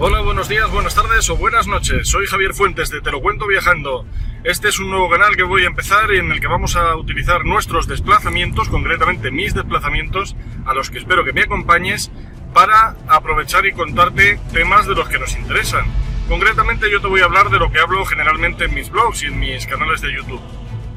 buenos 0.00 0.48
días, 0.48 0.70
buenas 0.70 0.94
tardes 0.94 1.28
o 1.28 1.36
buenas 1.36 1.66
noches. 1.66 2.08
Soy 2.08 2.24
Javier 2.26 2.54
Fuentes 2.54 2.88
de 2.88 3.02
Te 3.02 3.10
lo 3.10 3.20
cuento 3.20 3.46
viajando. 3.46 4.06
Este 4.42 4.68
es 4.68 4.78
un 4.78 4.88
nuevo 4.88 5.10
canal 5.10 5.36
que 5.36 5.42
voy 5.42 5.64
a 5.64 5.66
empezar 5.66 6.10
en 6.12 6.32
el 6.32 6.40
que 6.40 6.46
vamos 6.46 6.76
a 6.76 6.96
utilizar 6.96 7.44
nuestros 7.44 7.86
desplazamientos, 7.86 8.70
concretamente 8.70 9.30
mis 9.30 9.52
desplazamientos, 9.52 10.36
a 10.64 10.72
los 10.72 10.88
que 10.88 10.98
espero 10.98 11.22
que 11.24 11.34
me 11.34 11.42
acompañes 11.42 12.10
para 12.54 12.96
aprovechar 13.06 13.66
y 13.66 13.72
contarte 13.72 14.40
temas 14.52 14.86
de 14.86 14.94
los 14.94 15.08
que 15.10 15.18
nos 15.18 15.36
interesan. 15.36 15.84
Concretamente 16.28 16.90
yo 16.90 17.02
te 17.02 17.08
voy 17.08 17.20
a 17.20 17.24
hablar 17.24 17.50
de 17.50 17.58
lo 17.58 17.70
que 17.70 17.80
hablo 17.80 18.04
generalmente 18.06 18.64
en 18.64 18.74
mis 18.74 18.88
blogs 18.88 19.22
y 19.22 19.26
en 19.26 19.38
mis 19.38 19.66
canales 19.66 20.00
de 20.00 20.14
YouTube. 20.14 20.40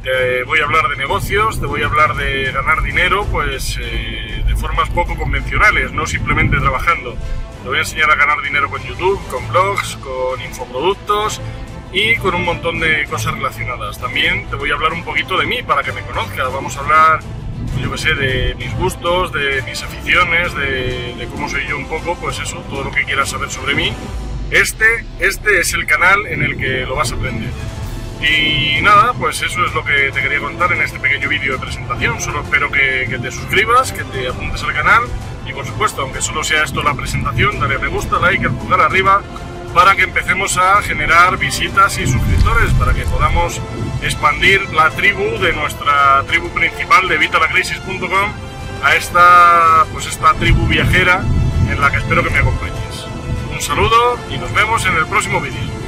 Te 0.04 0.44
voy 0.44 0.59
a 0.59 0.64
hablar 0.64 0.88
de 0.88 0.95
negocios, 0.95 1.59
te 1.59 1.66
voy 1.66 1.81
a 1.81 1.88
hablar 1.88 2.16
de 2.16 2.52
ganar 2.52 2.81
dinero, 2.81 3.28
pues 3.30 3.78
eh, 3.81 4.44
de 4.48 4.56
formas 4.56 4.90
poco 4.92 5.17
convencionales, 5.17 5.92
no 5.92 6.08
simplemente 6.08 6.58
trabajando. 6.58 7.17
Te 7.63 7.70
voy 7.70 7.77
a 7.77 7.81
enseñar 7.81 8.12
a 8.12 8.16
ganar 8.16 8.41
dinero 8.41 8.70
con 8.70 8.84
YouTube, 8.84 9.26
con 9.30 9.48
blogs, 9.48 9.95
con 10.03 10.41
infoproductos 10.41 11.40
y 11.94 12.17
con 12.17 12.36
un 12.36 12.44
montón 12.44 12.81
de 12.81 13.05
cosas 13.05 13.36
relacionadas. 13.36 13.98
También 13.99 14.49
te 14.49 14.58
voy 14.58 14.72
a 14.72 14.73
hablar 14.73 14.91
un 14.91 15.05
poquito 15.05 15.38
de 15.38 15.45
mí 15.45 15.63
para 15.63 15.81
que 15.81 15.94
me 15.94 16.02
conozcas. 16.02 16.52
Vamos 16.52 16.76
a 16.76 16.81
hablar, 16.81 17.20
yo 17.81 17.89
que 17.89 17.98
sé, 17.98 18.16
de 18.16 18.53
mis 18.55 18.76
gustos, 18.76 19.31
de 19.31 19.62
mis 19.62 19.81
aficiones, 19.81 20.53
de, 20.55 21.16
de 21.17 21.27
cómo 21.31 21.48
soy 21.48 21.66
yo 21.66 21.77
un 21.77 21.88
poco, 21.88 22.17
pues 22.17 22.38
eso, 22.39 22.58
todo 22.70 22.84
lo 22.84 22.91
que 22.91 23.05
quieras 23.05 23.30
saber 23.30 23.49
sobre 23.49 23.75
mí. 23.75 23.94
Este, 24.52 25.05
este 25.20 25.61
es 25.61 25.73
el 25.73 25.86
canal 25.86 26.27
en 26.27 26.44
el 26.44 26.58
que 26.58 26.86
lo 26.86 26.98
vas 26.98 27.14
a 27.14 27.16
aprender. 27.16 27.50
Y 28.22 28.81
nada, 28.81 29.14
pues 29.14 29.42
eso 29.42 29.66
es 29.66 29.73
lo 29.73 29.86
que 29.86 30.11
te 30.11 30.22
quería 30.22 30.42
contar 30.42 30.73
en 30.73 30.81
este 30.81 31.00
pequeño 31.00 31.30
vídeo 31.30 31.53
de 31.53 31.59
presentación. 31.59 32.20
Solo 32.20 32.42
espero 32.42 32.70
que, 32.70 33.08
que, 33.09 33.20
te 33.20 33.31
suscribas, 33.31 33.94
que 33.94 34.03
te 34.03 34.27
apuntes 34.27 34.61
al 34.64 34.73
canal 34.73 35.03
y 35.45 35.53
por 35.53 35.66
supuesto, 35.66 36.02
aunque 36.02 36.22
solo 36.22 36.44
sea 36.44 36.63
esto 36.63 36.83
la 36.83 36.94
presentación, 36.94 37.59
dale 37.59 37.77
me 37.77 37.88
gusta, 37.88 38.19
like, 38.19 38.45
el 38.45 38.52
pulgar 38.52 38.81
arriba 38.81 39.22
para 39.73 39.95
que 39.95 40.03
empecemos 40.03 40.58
a 40.58 40.81
generar 40.81 41.38
visitas 41.38 41.97
y 41.97 42.05
suscriptores, 42.05 42.72
para 42.73 42.94
que 42.94 43.03
podamos 43.03 43.59
expandir 44.03 44.61
la 44.73 44.89
tribu 44.91 45.39
de 45.39 45.53
nuestra 45.53 46.23
tribu 46.27 46.49
principal 46.49 47.08
de 47.08 47.17
vitalacrisis.com 47.17 48.31
a 48.83 48.95
esta, 48.95 49.86
pues 49.91 50.05
esta 50.05 50.33
tribu 50.36 50.67
viajera 50.67 51.21
en 51.69 51.81
la 51.81 51.89
que 51.91 51.97
espero 51.97 52.23
que 52.23 52.30
me 52.30 52.39
acompañes. 52.39 53.05
Un 53.52 53.61
saludo 53.61 54.17
y 54.30 54.38
nos 54.38 54.53
vemos 54.53 54.86
en 54.86 54.95
el 54.95 55.05
próximo 55.08 55.41
vídeo. 55.41 55.83